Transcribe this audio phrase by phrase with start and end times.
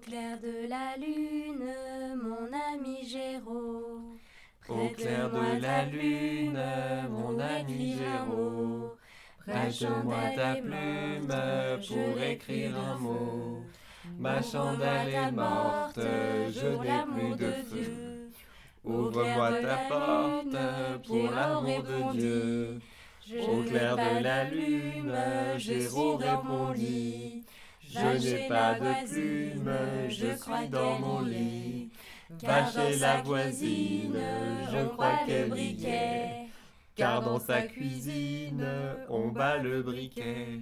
[0.00, 1.72] clair de la lune,
[2.16, 4.16] mon ami Géraud.
[4.68, 6.62] Au clair de la lune,
[7.10, 8.96] mon ami Géraud.
[9.46, 11.34] Prête-moi ta plume
[11.88, 13.62] pour écrire un mot.
[14.18, 18.30] Ma chandelle est morte, je n'ai plus de feu.
[18.84, 22.78] Ouvre-moi ta porte pour l'amour de Dieu.
[23.48, 25.14] Au clair de la lune,
[25.58, 27.44] Géraud répondit.
[27.92, 29.70] Je n'ai pas de plume,
[30.08, 31.90] je suis dans mon lit.
[32.42, 34.18] Va chez la voisine,
[34.72, 36.46] je crois qu'elle briquet.
[36.94, 38.66] Car dans sa cuisine,
[39.08, 40.60] on bat le briquet.